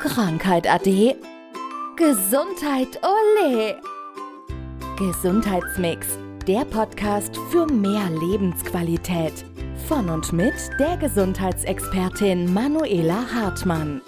Krankheit 0.00 0.68
ade. 0.68 1.16
Gesundheit 1.96 3.00
ole. 3.02 3.80
Gesundheitsmix, 4.98 6.06
der 6.46 6.64
Podcast 6.64 7.36
für 7.50 7.66
mehr 7.66 8.08
Lebensqualität. 8.10 9.44
Von 9.88 10.10
und 10.10 10.32
mit 10.32 10.54
der 10.78 10.96
Gesundheitsexpertin 10.96 12.52
Manuela 12.52 13.24
Hartmann. 13.32 14.00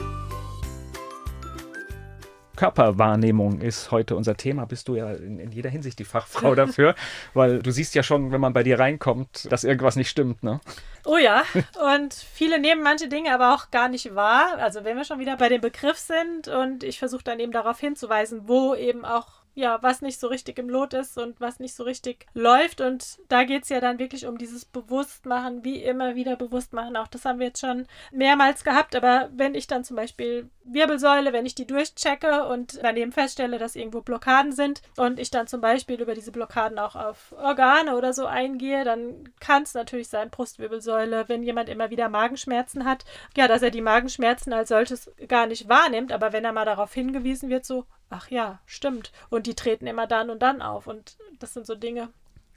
Körperwahrnehmung 2.58 3.60
ist 3.60 3.92
heute 3.92 4.16
unser 4.16 4.36
Thema. 4.36 4.66
Bist 4.66 4.88
du 4.88 4.96
ja 4.96 5.12
in, 5.12 5.38
in, 5.38 5.52
jeder 5.52 5.70
Hinsicht 5.70 5.96
die 6.00 6.04
Fachfrau 6.04 6.56
dafür, 6.56 6.96
weil 7.34 7.60
du 7.60 7.70
siehst 7.70 7.94
ja 7.94 8.02
schon, 8.02 8.32
wenn 8.32 8.40
man 8.40 8.52
bei 8.52 8.64
dir 8.64 8.80
reinkommt, 8.80 9.46
dass 9.52 9.62
irgendwas 9.62 9.94
nicht 9.94 10.10
stimmt, 10.10 10.42
ne? 10.42 10.60
Oh 11.04 11.18
ja, 11.18 11.44
und 11.94 12.12
viele 12.14 12.58
nehmen 12.58 12.82
manche 12.82 13.06
Dinge 13.06 13.32
aber 13.32 13.54
auch 13.54 13.70
gar 13.70 13.88
nicht 13.88 14.12
wahr. 14.16 14.58
Also 14.58 14.82
wenn 14.82 14.96
wir 14.96 15.04
schon 15.04 15.20
wieder 15.20 15.36
bei 15.36 15.48
dem 15.48 15.60
Begriff 15.60 15.98
sind 15.98 16.48
und 16.48 16.82
ich 16.82 16.98
versuche 16.98 17.22
dann 17.22 17.38
eben 17.38 17.52
darauf 17.52 17.78
hinzuweisen, 17.78 18.48
wo 18.48 18.74
eben 18.74 19.04
auch 19.04 19.37
ja, 19.58 19.82
was 19.82 20.02
nicht 20.02 20.20
so 20.20 20.28
richtig 20.28 20.56
im 20.60 20.68
Lot 20.68 20.94
ist 20.94 21.18
und 21.18 21.40
was 21.40 21.58
nicht 21.58 21.74
so 21.74 21.82
richtig 21.82 22.26
läuft. 22.32 22.80
Und 22.80 23.18
da 23.28 23.42
geht 23.42 23.64
es 23.64 23.68
ja 23.68 23.80
dann 23.80 23.98
wirklich 23.98 24.24
um 24.26 24.38
dieses 24.38 24.64
Bewusstmachen, 24.64 25.64
wie 25.64 25.82
immer 25.82 26.14
wieder 26.14 26.36
Bewusstmachen. 26.36 26.96
Auch 26.96 27.08
das 27.08 27.24
haben 27.24 27.40
wir 27.40 27.48
jetzt 27.48 27.60
schon 27.60 27.88
mehrmals 28.12 28.62
gehabt. 28.62 28.94
Aber 28.94 29.28
wenn 29.32 29.56
ich 29.56 29.66
dann 29.66 29.82
zum 29.82 29.96
Beispiel 29.96 30.48
Wirbelsäule, 30.62 31.32
wenn 31.32 31.44
ich 31.44 31.56
die 31.56 31.66
durchchecke 31.66 32.46
und 32.46 32.78
daneben 32.84 33.10
feststelle, 33.10 33.58
dass 33.58 33.74
irgendwo 33.74 34.00
Blockaden 34.00 34.52
sind 34.52 34.80
und 34.96 35.18
ich 35.18 35.32
dann 35.32 35.48
zum 35.48 35.60
Beispiel 35.60 36.00
über 36.00 36.14
diese 36.14 36.30
Blockaden 36.30 36.78
auch 36.78 36.94
auf 36.94 37.34
Organe 37.36 37.96
oder 37.96 38.12
so 38.12 38.26
eingehe, 38.26 38.84
dann 38.84 39.28
kann 39.40 39.64
es 39.64 39.74
natürlich 39.74 40.06
sein, 40.06 40.30
Brustwirbelsäule, 40.30 41.28
wenn 41.28 41.42
jemand 41.42 41.68
immer 41.68 41.90
wieder 41.90 42.08
Magenschmerzen 42.08 42.84
hat, 42.84 43.04
ja, 43.36 43.48
dass 43.48 43.62
er 43.62 43.72
die 43.72 43.80
Magenschmerzen 43.80 44.52
als 44.52 44.68
solches 44.68 45.10
gar 45.26 45.46
nicht 45.46 45.68
wahrnimmt. 45.68 46.12
Aber 46.12 46.32
wenn 46.32 46.44
er 46.44 46.52
mal 46.52 46.64
darauf 46.64 46.94
hingewiesen 46.94 47.48
wird, 47.48 47.64
so, 47.64 47.84
ach 48.10 48.30
ja, 48.30 48.60
stimmt. 48.66 49.12
Und 49.30 49.46
die 49.46 49.54
treten 49.54 49.86
immer 49.86 50.06
dann 50.06 50.30
und 50.30 50.42
dann 50.42 50.62
auf. 50.62 50.86
Und 50.86 51.16
das 51.38 51.54
sind 51.54 51.66
so 51.66 51.74
Dinge, 51.74 52.08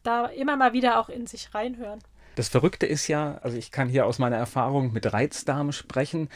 da 0.04 0.26
immer 0.28 0.58
mal 0.58 0.74
wieder 0.74 1.00
auch 1.00 1.10
in 1.10 1.28
sich 1.28 1.54
reinhören. 1.54 2.00
Das 2.36 2.50
Verrückte 2.50 2.86
ist 2.86 3.08
ja, 3.08 3.40
also 3.42 3.58
ich 3.58 3.72
kann 3.72 3.90
hier 3.90 4.06
aus 4.06 4.20
meiner 4.20 4.38
Erfahrung 4.38 4.94
mit 4.94 5.12
Reizdarm 5.12 5.72
sprechen. 5.72 6.30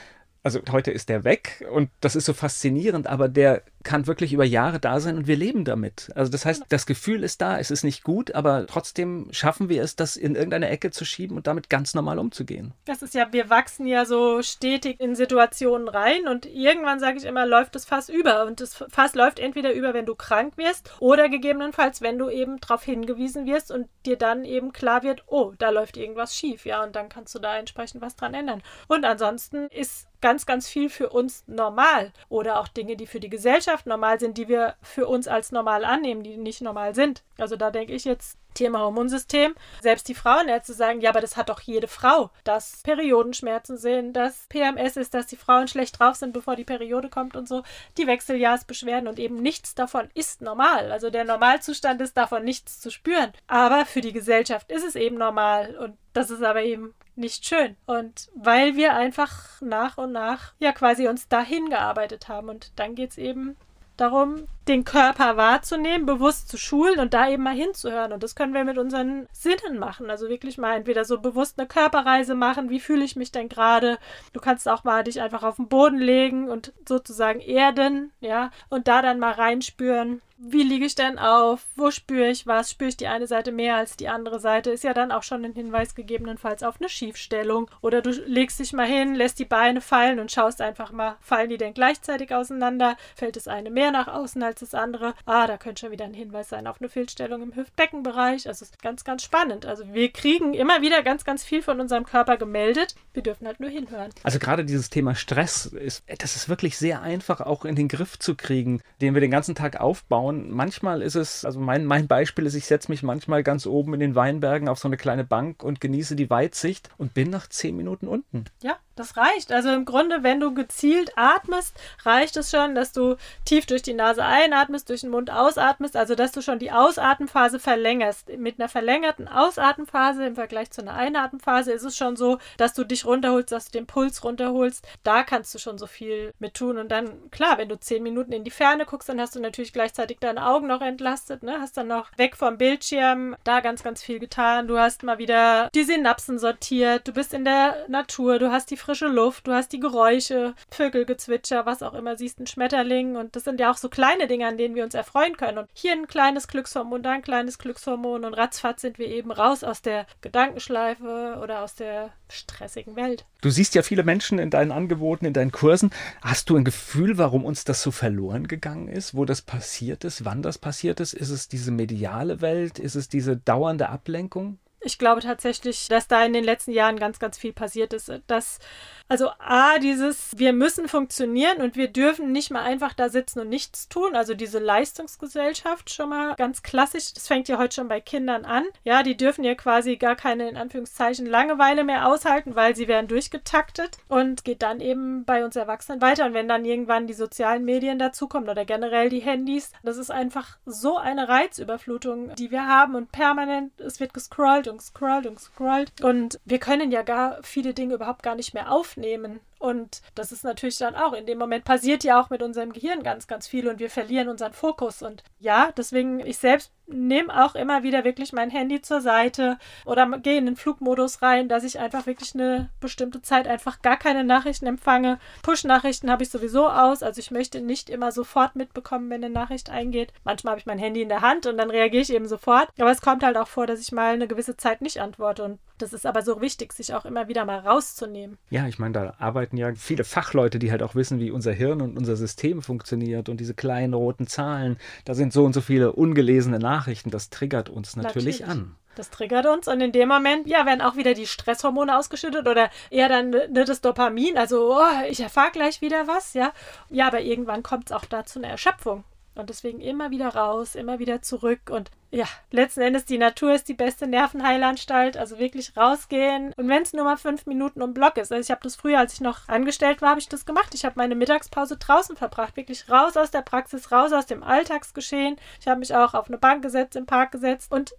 Also 0.43 0.61
heute 0.71 0.91
ist 0.91 1.09
der 1.09 1.23
weg 1.23 1.65
und 1.71 1.89
das 2.01 2.15
ist 2.15 2.25
so 2.25 2.33
faszinierend, 2.33 3.07
aber 3.07 3.29
der 3.29 3.63
kann 3.85 4.07
wirklich 4.07 4.33
über 4.33 4.43
Jahre 4.43 4.79
da 4.79 4.99
sein 4.99 5.15
und 5.15 5.27
wir 5.27 5.37
leben 5.37 5.63
damit. 5.63 6.11
Also 6.15 6.29
das 6.29 6.45
heißt, 6.45 6.65
das 6.67 6.85
Gefühl 6.85 7.23
ist 7.23 7.39
da, 7.39 7.57
es 7.57 7.71
ist 7.71 7.83
nicht 7.83 8.03
gut, 8.03 8.35
aber 8.35 8.67
trotzdem 8.67 9.27
schaffen 9.31 9.69
wir 9.69 9.81
es, 9.81 9.95
das 9.95 10.17
in 10.17 10.35
irgendeine 10.35 10.67
Ecke 10.67 10.91
zu 10.91 11.05
schieben 11.05 11.37
und 11.37 11.47
damit 11.47 11.69
ganz 11.69 11.93
normal 11.93 12.19
umzugehen. 12.19 12.73
Das 12.85 13.01
ist 13.01 13.13
ja, 13.13 13.31
wir 13.31 13.49
wachsen 13.49 13.87
ja 13.87 14.03
so 14.05 14.41
stetig 14.41 14.99
in 14.99 15.15
Situationen 15.15 15.87
rein 15.87 16.27
und 16.27 16.45
irgendwann 16.45 16.99
sage 16.99 17.17
ich 17.17 17.23
immer, 17.23 17.45
läuft 17.45 17.75
das 17.75 17.85
Fass 17.85 18.09
über 18.09 18.45
und 18.45 18.59
das 18.59 18.75
Fass 18.75 19.15
läuft 19.15 19.39
entweder 19.39 19.71
über, 19.73 19.93
wenn 19.93 20.05
du 20.05 20.15
krank 20.15 20.57
wirst 20.57 20.91
oder 20.99 21.29
gegebenenfalls, 21.29 22.01
wenn 22.01 22.17
du 22.17 22.29
eben 22.29 22.59
darauf 22.59 22.83
hingewiesen 22.83 23.45
wirst 23.45 23.71
und 23.71 23.87
dir 24.05 24.17
dann 24.17 24.43
eben 24.43 24.73
klar 24.73 25.03
wird, 25.03 25.23
oh, 25.27 25.53
da 25.57 25.69
läuft 25.69 25.95
irgendwas 25.95 26.35
schief, 26.35 26.65
ja, 26.65 26.83
und 26.83 26.95
dann 26.95 27.07
kannst 27.07 27.35
du 27.35 27.39
da 27.39 27.55
entsprechend 27.57 28.01
was 28.01 28.15
dran 28.15 28.33
ändern. 28.33 28.63
Und 28.87 29.05
ansonsten 29.05 29.67
ist 29.67 30.07
ganz, 30.25 30.47
ganz 30.47 30.67
viel 30.67 30.89
für 30.89 31.09
uns 31.09 31.43
normal 31.45 32.11
oder 32.29 32.59
auch 32.59 32.67
Dinge, 32.67 32.95
die 32.95 33.05
für 33.05 33.19
die 33.19 33.29
Gesellschaft 33.29 33.74
Gesellschaft 33.75 33.87
normal 33.87 34.19
sind, 34.19 34.37
die 34.37 34.47
wir 34.47 34.75
für 34.81 35.07
uns 35.07 35.27
als 35.27 35.51
normal 35.51 35.83
annehmen, 35.83 36.23
die 36.23 36.37
nicht 36.37 36.61
normal 36.61 36.95
sind. 36.95 37.23
Also 37.37 37.55
da 37.55 37.71
denke 37.71 37.93
ich 37.93 38.05
jetzt 38.05 38.37
Thema 38.53 38.79
Hormonsystem. 38.79 39.53
Selbst 39.81 40.07
die 40.07 40.15
Frauenärzte 40.15 40.73
sagen, 40.73 41.01
ja, 41.01 41.09
aber 41.09 41.19
das 41.19 41.35
hat 41.35 41.49
doch 41.49 41.59
jede 41.59 41.87
Frau, 41.87 42.31
dass 42.45 42.81
Periodenschmerzen 42.83 43.77
sind, 43.77 44.13
dass 44.13 44.47
PMS 44.47 44.95
ist, 44.95 45.13
dass 45.13 45.27
die 45.27 45.35
Frauen 45.35 45.67
schlecht 45.67 45.99
drauf 45.99 46.15
sind, 46.15 46.31
bevor 46.31 46.55
die 46.55 46.63
Periode 46.63 47.09
kommt 47.09 47.35
und 47.35 47.49
so, 47.49 47.63
die 47.97 48.07
Wechseljahrsbeschwerden 48.07 49.09
und 49.09 49.19
eben 49.19 49.35
nichts 49.35 49.75
davon 49.75 50.09
ist 50.13 50.41
normal. 50.41 50.91
Also 50.91 51.09
der 51.09 51.25
Normalzustand 51.25 52.01
ist 52.01 52.15
davon 52.15 52.45
nichts 52.45 52.79
zu 52.79 52.89
spüren. 52.89 53.33
Aber 53.47 53.85
für 53.85 54.01
die 54.01 54.13
Gesellschaft 54.13 54.71
ist 54.71 54.85
es 54.85 54.95
eben 54.95 55.17
normal 55.17 55.75
und 55.77 55.97
das 56.13 56.29
ist 56.29 56.43
aber 56.43 56.63
eben 56.63 56.93
nicht 57.15 57.45
schön. 57.45 57.75
Und 57.85 58.29
weil 58.35 58.75
wir 58.75 58.93
einfach 58.93 59.61
nach 59.61 59.97
und 59.97 60.11
nach 60.11 60.53
ja 60.59 60.71
quasi 60.71 61.07
uns 61.07 61.27
dahin 61.27 61.69
gearbeitet 61.69 62.27
haben 62.27 62.49
und 62.49 62.71
dann 62.77 62.95
geht 62.95 63.11
es 63.11 63.17
eben 63.17 63.57
darum, 63.97 64.47
den 64.67 64.83
Körper 64.83 65.37
wahrzunehmen, 65.37 66.05
bewusst 66.05 66.49
zu 66.49 66.57
schulen 66.57 66.99
und 66.99 67.13
da 67.13 67.29
eben 67.29 67.43
mal 67.43 67.55
hinzuhören. 67.55 68.13
Und 68.13 68.23
das 68.23 68.35
können 68.35 68.53
wir 68.53 68.63
mit 68.63 68.77
unseren 68.77 69.27
Sinnen 69.31 69.79
machen. 69.79 70.09
Also 70.09 70.27
wirklich 70.27 70.57
mal 70.57 70.75
entweder 70.75 71.05
so 71.05 71.19
bewusst 71.19 71.59
eine 71.59 71.67
Körperreise 71.67 72.35
machen, 72.35 72.69
wie 72.69 72.79
fühle 72.79 73.05
ich 73.05 73.15
mich 73.15 73.31
denn 73.31 73.49
gerade. 73.49 73.97
Du 74.33 74.39
kannst 74.39 74.67
auch 74.67 74.83
mal 74.83 75.03
dich 75.03 75.21
einfach 75.21 75.43
auf 75.43 75.57
den 75.57 75.67
Boden 75.67 75.99
legen 75.99 76.49
und 76.49 76.73
sozusagen 76.87 77.39
erden, 77.39 78.11
ja, 78.19 78.51
und 78.69 78.87
da 78.87 79.01
dann 79.01 79.19
mal 79.19 79.33
reinspüren, 79.33 80.21
wie 80.37 80.63
liege 80.63 80.85
ich 80.85 80.95
denn 80.95 81.17
auf? 81.17 81.65
Wo 81.75 81.91
spüre 81.91 82.27
ich 82.29 82.45
was? 82.45 82.71
Spüre 82.71 82.89
ich 82.89 82.97
die 82.97 83.07
eine 83.07 83.25
Seite 83.25 83.53
mehr 83.53 83.77
als 83.77 83.95
die 83.95 84.09
andere 84.09 84.39
Seite? 84.39 84.69
Ist 84.69 84.83
ja 84.83 84.93
dann 84.93 85.11
auch 85.13 85.23
schon 85.23 85.45
ein 85.45 85.53
Hinweis 85.53 85.95
gegebenenfalls 85.95 86.61
auf 86.61 86.75
eine 86.79 86.89
Schiefstellung. 86.89 87.71
Oder 87.81 88.01
du 88.01 88.09
legst 88.09 88.59
dich 88.59 88.73
mal 88.73 88.85
hin, 88.85 89.15
lässt 89.15 89.39
die 89.39 89.45
Beine 89.45 89.79
fallen 89.79 90.19
und 90.19 90.31
schaust 90.31 90.61
einfach 90.61 90.91
mal, 90.91 91.15
fallen 91.21 91.49
die 91.49 91.57
denn 91.57 91.73
gleichzeitig 91.73 92.33
auseinander? 92.33 92.97
Fällt 93.15 93.37
das 93.37 93.47
eine 93.47 93.69
mehr 93.69 93.91
nach 93.91 94.09
außen 94.09 94.43
als 94.43 94.59
das 94.59 94.73
andere? 94.73 95.13
Ah, 95.25 95.47
da 95.47 95.57
könnte 95.57 95.81
schon 95.81 95.91
wieder 95.91 96.05
ein 96.05 96.13
Hinweis 96.13 96.49
sein 96.49 96.67
auf 96.67 96.81
eine 96.81 96.89
Fehlstellung 96.89 97.41
im 97.41 97.55
Hüftbeckenbereich. 97.55 98.47
Also 98.47 98.65
ist 98.65 98.81
ganz, 98.81 99.05
ganz 99.05 99.23
spannend. 99.23 99.65
Also 99.65 99.93
wir 99.93 100.11
kriegen 100.11 100.53
immer 100.53 100.81
wieder 100.81 101.01
ganz, 101.01 101.23
ganz 101.23 101.45
viel 101.45 101.61
von 101.61 101.79
unserem 101.79 102.05
Körper 102.05 102.35
gemeldet. 102.35 102.95
Wir 103.13 103.23
dürfen 103.23 103.47
halt 103.47 103.61
nur 103.61 103.69
hinhören. 103.69 104.11
Also 104.23 104.39
gerade 104.39 104.65
dieses 104.65 104.89
Thema 104.89 105.15
Stress 105.15 105.65
ist, 105.65 106.03
das 106.17 106.35
ist 106.35 106.49
wirklich 106.49 106.77
sehr 106.77 107.01
einfach 107.01 107.39
auch 107.39 107.63
in 107.63 107.75
den 107.75 107.87
Griff 107.87 108.19
zu 108.19 108.35
kriegen, 108.35 108.81
den 108.99 109.13
wir 109.13 109.21
den 109.21 109.31
ganzen 109.31 109.55
Tag 109.55 109.79
aufbauen 109.79 110.25
schauen. 110.35 110.51
Manchmal 110.51 111.01
ist 111.01 111.15
es, 111.15 111.45
also 111.45 111.59
mein, 111.59 111.85
mein 111.85 112.07
Beispiel 112.07 112.45
ist, 112.45 112.55
ich 112.55 112.65
setze 112.65 112.91
mich 112.91 113.03
manchmal 113.03 113.43
ganz 113.43 113.65
oben 113.65 113.93
in 113.93 113.99
den 113.99 114.15
Weinbergen 114.15 114.67
auf 114.67 114.79
so 114.79 114.87
eine 114.87 114.97
kleine 114.97 115.23
Bank 115.23 115.63
und 115.63 115.81
genieße 115.81 116.15
die 116.15 116.29
Weitsicht 116.29 116.89
und 116.97 117.13
bin 117.13 117.29
nach 117.29 117.47
zehn 117.47 117.75
Minuten 117.75 118.07
unten. 118.07 118.45
Ja, 118.61 118.77
das 118.95 119.17
reicht. 119.17 119.51
Also 119.51 119.69
im 119.69 119.85
Grunde, 119.85 120.23
wenn 120.23 120.39
du 120.39 120.53
gezielt 120.53 121.11
atmest, 121.15 121.75
reicht 122.03 122.37
es 122.37 122.51
schon, 122.51 122.75
dass 122.75 122.91
du 122.91 123.15
tief 123.45 123.65
durch 123.65 123.81
die 123.81 123.93
Nase 123.93 124.23
einatmest, 124.23 124.89
durch 124.89 125.01
den 125.01 125.09
Mund 125.09 125.29
ausatmest, 125.29 125.95
also 125.95 126.15
dass 126.15 126.31
du 126.31 126.41
schon 126.41 126.59
die 126.59 126.71
Ausatmenphase 126.71 127.59
verlängerst. 127.59 128.29
Mit 128.37 128.59
einer 128.59 128.69
verlängerten 128.69 129.27
Ausatmenphase 129.27 130.25
im 130.25 130.35
Vergleich 130.35 130.71
zu 130.71 130.81
einer 130.81 130.93
Einatmenphase 130.93 131.71
ist 131.71 131.83
es 131.83 131.97
schon 131.97 132.15
so, 132.15 132.39
dass 132.57 132.73
du 132.73 132.83
dich 132.83 133.05
runterholst, 133.05 133.51
dass 133.51 133.65
du 133.65 133.77
den 133.77 133.87
Puls 133.87 134.23
runterholst. 134.23 134.87
Da 135.03 135.23
kannst 135.23 135.53
du 135.53 135.59
schon 135.59 135.77
so 135.77 135.87
viel 135.87 136.33
mit 136.39 136.53
tun. 136.53 136.77
Und 136.77 136.89
dann, 136.89 137.29
klar, 137.31 137.57
wenn 137.57 137.69
du 137.69 137.79
zehn 137.79 138.03
Minuten 138.03 138.31
in 138.31 138.43
die 138.43 138.51
Ferne 138.51 138.85
guckst, 138.85 139.09
dann 139.09 139.19
hast 139.19 139.35
du 139.35 139.39
natürlich 139.39 139.73
gleichzeitig 139.73 140.19
deine 140.19 140.45
Augen 140.47 140.67
noch 140.67 140.81
entlastet, 140.81 141.43
ne? 141.43 141.59
Hast 141.59 141.77
dann 141.77 141.87
noch 141.87 142.09
weg 142.17 142.35
vom 142.35 142.57
Bildschirm 142.57 143.35
da 143.43 143.59
ganz, 143.59 143.83
ganz 143.83 144.01
viel 144.01 144.19
getan. 144.19 144.67
Du 144.67 144.77
hast 144.77 145.03
mal 145.03 145.17
wieder 145.17 145.69
die 145.75 145.83
Synapsen 145.83 146.39
sortiert, 146.39 147.07
du 147.07 147.13
bist 147.13 147.33
in 147.33 147.45
der 147.45 147.85
Natur, 147.87 148.39
du 148.39 148.51
hast 148.51 148.71
die 148.71 148.77
frische 148.85 149.07
Luft, 149.07 149.47
du 149.47 149.51
hast 149.51 149.73
die 149.73 149.79
Geräusche, 149.79 150.53
Vögelgezwitscher, 150.69 151.65
was 151.65 151.81
auch 151.81 151.95
immer, 151.95 152.15
siehst 152.15 152.37
einen 152.37 152.45
Schmetterling 152.45 153.15
und 153.15 153.35
das 153.35 153.43
sind 153.43 153.59
ja 153.59 153.71
auch 153.71 153.77
so 153.77 153.89
kleine 153.89 154.27
Dinge, 154.27 154.47
an 154.47 154.57
denen 154.57 154.75
wir 154.75 154.83
uns 154.83 154.93
erfreuen 154.93 155.37
können. 155.37 155.57
Und 155.57 155.69
hier 155.73 155.93
ein 155.93 156.07
kleines 156.07 156.47
Glückshormon, 156.47 157.01
da 157.01 157.11
ein 157.11 157.23
kleines 157.23 157.57
Glückshormon 157.57 158.25
und 158.25 158.35
ratzfatz 158.35 158.81
sind 158.81 158.99
wir 158.99 159.07
eben 159.07 159.31
raus 159.31 159.63
aus 159.63 159.81
der 159.81 160.05
Gedankenschleife 160.21 161.39
oder 161.41 161.63
aus 161.63 161.73
der 161.73 162.11
stressigen 162.29 162.95
Welt. 162.95 163.25
Du 163.41 163.49
siehst 163.49 163.73
ja 163.75 163.81
viele 163.81 164.03
Menschen 164.03 164.37
in 164.37 164.49
deinen 164.51 164.71
Angeboten, 164.71 165.25
in 165.25 165.33
deinen 165.33 165.51
Kursen. 165.51 165.91
Hast 166.21 166.49
du 166.49 166.55
ein 166.55 166.63
Gefühl, 166.63 167.17
warum 167.17 167.43
uns 167.43 167.63
das 167.63 167.81
so 167.81 167.91
verloren 167.91 168.47
gegangen 168.47 168.87
ist, 168.87 169.15
wo 169.15 169.25
das 169.25 169.41
passiert 169.41 170.03
ist, 170.03 170.25
wann 170.25 170.43
das 170.43 170.57
passiert 170.57 170.99
ist? 170.99 171.13
Ist 171.13 171.29
es 171.29 171.47
diese 171.47 171.71
mediale 171.71 172.41
Welt? 172.41 172.79
Ist 172.79 172.95
es 172.95 173.09
diese 173.09 173.35
dauernde 173.35 173.89
Ablenkung? 173.89 174.59
Ich 174.81 174.99
glaube 174.99 175.21
tatsächlich, 175.21 175.87
dass 175.87 176.07
da 176.07 176.23
in 176.23 176.33
den 176.33 176.43
letzten 176.43 176.71
Jahren 176.71 176.97
ganz, 176.97 177.17
ganz 177.17 177.37
viel 177.37 177.53
passiert 177.53 177.91
ist. 177.93 178.11
Dass, 178.27 178.59
also 179.07 179.29
A, 179.39 179.79
dieses, 179.79 180.37
wir 180.37 180.53
müssen 180.53 180.87
funktionieren 180.87 181.61
und 181.61 181.75
wir 181.75 181.87
dürfen 181.87 182.31
nicht 182.31 182.51
mal 182.51 182.61
einfach 182.61 182.93
da 182.93 183.09
sitzen 183.09 183.39
und 183.39 183.49
nichts 183.49 183.89
tun. 183.89 184.15
Also 184.15 184.35
diese 184.35 184.59
Leistungsgesellschaft 184.59 185.91
schon 185.91 186.09
mal 186.09 186.35
ganz 186.35 186.61
klassisch. 186.61 187.13
Das 187.13 187.27
fängt 187.27 187.47
ja 187.47 187.57
heute 187.57 187.75
schon 187.75 187.87
bei 187.87 187.99
Kindern 187.99 188.45
an. 188.45 188.63
Ja, 188.83 189.01
die 189.01 189.17
dürfen 189.17 189.43
ja 189.43 189.55
quasi 189.55 189.97
gar 189.97 190.15
keine, 190.15 190.49
in 190.49 190.57
Anführungszeichen, 190.57 191.25
Langeweile 191.25 191.83
mehr 191.83 192.07
aushalten, 192.07 192.55
weil 192.55 192.75
sie 192.75 192.87
werden 192.87 193.07
durchgetaktet 193.07 193.97
und 194.07 194.43
geht 194.43 194.61
dann 194.61 194.81
eben 194.81 195.25
bei 195.25 195.43
uns 195.43 195.55
Erwachsenen 195.55 196.01
weiter. 196.01 196.27
Und 196.27 196.35
wenn 196.35 196.47
dann 196.47 196.63
irgendwann 196.63 197.07
die 197.07 197.13
sozialen 197.13 197.65
Medien 197.65 197.97
dazukommen 197.97 198.49
oder 198.49 198.65
generell 198.65 199.09
die 199.09 199.21
Handys, 199.21 199.71
das 199.83 199.97
ist 199.97 200.11
einfach 200.11 200.57
so 200.65 200.97
eine 200.97 201.27
Reizüberflutung, 201.27 202.35
die 202.35 202.51
wir 202.51 202.67
haben 202.67 202.93
und 202.93 203.11
permanent, 203.11 203.79
es 203.79 203.99
wird 203.99 204.13
gescrollt 204.13 204.67
und 204.67 204.74
und 204.75 204.81
scrollt 204.81 205.25
und 205.25 205.39
scrollt. 205.39 206.01
Und 206.01 206.39
wir 206.43 206.59
können 206.59 206.91
ja 206.91 207.01
gar 207.01 207.39
viele 207.43 207.73
Dinge 207.73 207.95
überhaupt 207.95 208.23
gar 208.23 208.35
nicht 208.35 208.53
mehr 208.53 208.71
aufnehmen. 208.71 209.39
Und 209.59 210.01
das 210.15 210.31
ist 210.31 210.43
natürlich 210.43 210.77
dann 210.77 210.95
auch, 210.95 211.13
in 211.13 211.25
dem 211.25 211.37
Moment 211.37 211.65
passiert 211.65 212.03
ja 212.03 212.21
auch 212.21 212.29
mit 212.29 212.43
unserem 212.43 212.73
Gehirn 212.73 213.03
ganz, 213.03 213.27
ganz 213.27 213.47
viel 213.47 213.67
und 213.67 213.79
wir 213.79 213.89
verlieren 213.89 214.27
unseren 214.27 214.53
Fokus. 214.53 215.01
Und 215.01 215.23
ja, 215.39 215.71
deswegen, 215.75 216.19
ich 216.19 216.37
selbst 216.37 216.71
nehme 216.87 217.43
auch 217.43 217.55
immer 217.55 217.83
wieder 217.83 218.03
wirklich 218.03 218.31
mein 218.31 218.49
Handy 218.49 218.81
zur 218.81 219.01
Seite 219.01 219.57
oder 219.85 220.05
gehe 220.19 220.37
in 220.37 220.45
den 220.45 220.55
Flugmodus 220.55 221.21
rein, 221.21 221.49
dass 221.49 221.63
ich 221.63 221.79
einfach 221.79 222.05
wirklich 222.05 222.35
eine 222.35 222.69
bestimmte 222.79 223.21
Zeit 223.21 223.47
einfach 223.47 223.81
gar 223.81 223.97
keine 223.97 224.23
Nachrichten 224.23 224.67
empfange. 224.67 225.19
Push-Nachrichten 225.41 226.11
habe 226.11 226.23
ich 226.23 226.29
sowieso 226.29 226.67
aus, 226.67 227.01
also 227.01 227.19
ich 227.19 227.31
möchte 227.31 227.61
nicht 227.61 227.89
immer 227.89 228.11
sofort 228.11 228.55
mitbekommen, 228.55 229.09
wenn 229.09 229.23
eine 229.23 229.33
Nachricht 229.33 229.69
eingeht. 229.69 230.13
Manchmal 230.23 230.51
habe 230.51 230.59
ich 230.59 230.67
mein 230.67 230.79
Handy 230.79 231.01
in 231.01 231.09
der 231.09 231.21
Hand 231.21 231.47
und 231.47 231.57
dann 231.57 231.71
reagiere 231.71 232.03
ich 232.03 232.13
eben 232.13 232.27
sofort. 232.27 232.69
Aber 232.79 232.91
es 232.91 233.01
kommt 233.01 233.23
halt 233.23 233.37
auch 233.37 233.47
vor, 233.47 233.65
dass 233.65 233.79
ich 233.79 233.91
mal 233.91 234.13
eine 234.13 234.27
gewisse 234.27 234.57
Zeit 234.57 234.81
nicht 234.81 235.01
antworte 235.01 235.43
und 235.43 235.59
das 235.77 235.93
ist 235.93 236.05
aber 236.05 236.21
so 236.21 236.41
wichtig, 236.41 236.73
sich 236.73 236.93
auch 236.93 237.05
immer 237.05 237.27
wieder 237.27 237.45
mal 237.45 237.59
rauszunehmen. 237.59 238.37
Ja, 238.49 238.67
ich 238.67 238.79
meine, 238.79 238.93
da 238.93 239.13
arbeiten 239.19 239.57
ja 239.57 239.73
viele 239.75 240.03
Fachleute, 240.03 240.59
die 240.59 240.71
halt 240.71 240.83
auch 240.83 240.95
wissen, 240.95 241.19
wie 241.19 241.31
unser 241.31 241.51
Hirn 241.51 241.81
und 241.81 241.97
unser 241.97 242.15
System 242.15 242.61
funktioniert 242.61 243.29
und 243.29 243.39
diese 243.39 243.53
kleinen 243.53 243.93
roten 243.93 244.27
Zahlen, 244.27 244.77
da 245.03 245.13
sind 245.13 245.33
so 245.33 245.43
und 245.43 245.53
so 245.53 245.61
viele 245.61 245.91
ungelesene 245.91 246.59
Nachrichten, 246.59 247.11
das 247.11 247.29
triggert 247.29 247.69
uns 247.69 247.95
natürlich, 247.95 248.39
natürlich. 248.39 248.45
an. 248.45 248.75
Das 248.95 249.09
triggert 249.09 249.45
uns 249.45 249.67
und 249.67 249.81
in 249.81 249.91
dem 249.91 250.07
Moment, 250.07 250.47
ja, 250.47 250.65
werden 250.65 250.81
auch 250.81 250.95
wieder 250.95 251.13
die 251.13 251.27
Stresshormone 251.27 251.97
ausgeschüttet 251.97 252.47
oder 252.47 252.69
eher 252.89 253.09
dann 253.09 253.31
ne, 253.31 253.65
das 253.65 253.81
Dopamin, 253.81 254.37
also 254.37 254.73
oh, 254.73 255.05
ich 255.09 255.19
erfahre 255.19 255.51
gleich 255.51 255.81
wieder 255.81 256.07
was, 256.07 256.33
ja. 256.33 256.53
Ja, 256.89 257.07
aber 257.07 257.19
irgendwann 257.21 257.61
kommt 257.61 257.87
es 257.87 257.91
auch 257.91 258.05
da 258.05 258.25
zu 258.25 258.39
einer 258.39 258.47
Erschöpfung. 258.47 259.03
Und 259.35 259.49
deswegen 259.49 259.81
immer 259.81 260.11
wieder 260.11 260.29
raus, 260.29 260.75
immer 260.75 260.99
wieder 260.99 261.21
zurück. 261.21 261.69
Und 261.69 261.91
ja, 262.11 262.25
letzten 262.51 262.81
Endes, 262.81 263.05
die 263.05 263.17
Natur 263.17 263.53
ist 263.53 263.67
die 263.67 263.73
beste 263.73 264.07
Nervenheilanstalt. 264.07 265.17
Also 265.17 265.37
wirklich 265.37 265.75
rausgehen. 265.75 266.53
Und 266.55 266.69
wenn 266.69 266.83
es 266.83 266.93
nur 266.93 267.03
mal 267.03 267.17
fünf 267.17 267.45
Minuten 267.45 267.81
um 267.81 267.93
Block 267.93 268.17
ist. 268.17 268.31
Also 268.31 268.41
ich 268.41 268.51
habe 268.51 268.61
das 268.63 268.75
früher, 268.75 268.99
als 268.99 269.13
ich 269.13 269.21
noch 269.21 269.47
angestellt 269.47 270.01
war, 270.01 270.11
habe 270.11 270.19
ich 270.19 270.29
das 270.29 270.45
gemacht. 270.45 270.73
Ich 270.73 270.85
habe 270.85 270.95
meine 270.97 271.15
Mittagspause 271.15 271.77
draußen 271.77 272.15
verbracht. 272.15 272.55
Wirklich 272.55 272.89
raus 272.89 273.17
aus 273.17 273.31
der 273.31 273.41
Praxis, 273.41 273.91
raus 273.91 274.13
aus 274.13 274.25
dem 274.25 274.41
Alltagsgeschehen. 274.41 275.35
Ich 275.59 275.67
habe 275.67 275.79
mich 275.79 275.93
auch 275.93 276.13
auf 276.13 276.27
eine 276.27 276.37
Bank 276.37 276.61
gesetzt, 276.63 276.95
im 276.95 277.05
Park 277.05 277.31
gesetzt. 277.31 277.71
Und 277.71 277.93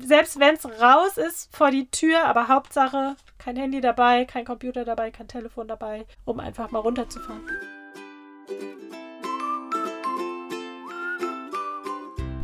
selbst 0.00 0.38
wenn 0.40 0.54
es 0.54 0.64
raus 0.80 1.16
ist 1.16 1.54
vor 1.54 1.70
die 1.70 1.90
Tür, 1.90 2.24
aber 2.24 2.48
Hauptsache 2.48 3.16
kein 3.38 3.56
Handy 3.56 3.80
dabei, 3.80 4.24
kein 4.24 4.44
Computer 4.44 4.84
dabei, 4.84 5.10
kein 5.10 5.28
Telefon 5.28 5.68
dabei, 5.68 6.06
um 6.24 6.40
einfach 6.40 6.70
mal 6.70 6.80
runterzufahren. 6.80 7.48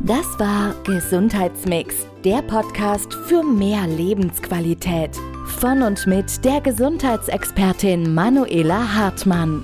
Das 0.05 0.37
war 0.37 0.75
Gesundheitsmix, 0.83 2.05
der 2.25 2.41
Podcast 2.41 3.13
für 3.13 3.41
mehr 3.41 3.87
Lebensqualität. 3.87 5.11
Von 5.45 5.81
und 5.81 6.05
mit 6.07 6.43
der 6.43 6.59
Gesundheitsexpertin 6.59 8.13
Manuela 8.13 8.95
Hartmann. 8.95 9.63